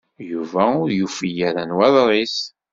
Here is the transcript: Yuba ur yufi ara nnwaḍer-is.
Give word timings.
Yuba 0.31 0.63
ur 0.81 0.89
yufi 0.97 1.29
ara 1.47 1.61
nnwaḍer-is. 1.63 2.37